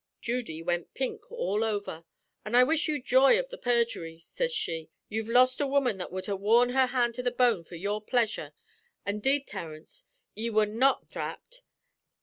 "Judy 0.19 0.63
wint 0.63 0.95
pink 0.95 1.31
all 1.31 1.63
over. 1.63 2.05
'An' 2.43 2.55
I 2.55 2.63
wish 2.63 2.87
you 2.87 2.99
joy 2.99 3.37
av 3.37 3.49
the 3.49 3.57
perjury,' 3.59 4.17
sez 4.17 4.51
she. 4.51 4.89
'You've 5.09 5.29
lost 5.29 5.61
a 5.61 5.67
woman 5.67 5.99
that 5.99 6.11
would 6.11 6.25
ha' 6.25 6.39
wore 6.39 6.67
her 6.71 6.87
hand 6.87 7.13
to 7.13 7.21
the 7.21 7.29
bone 7.29 7.63
for 7.63 7.75
your 7.75 8.01
pleasure; 8.01 8.51
an' 9.05 9.19
'deed, 9.19 9.45
Terence, 9.45 10.03
ye 10.33 10.49
were 10.49 10.65
not 10.65 11.07
thrapped.' 11.07 11.61